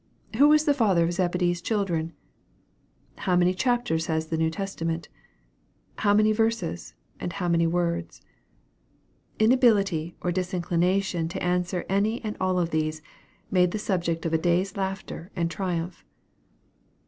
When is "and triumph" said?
15.35-16.03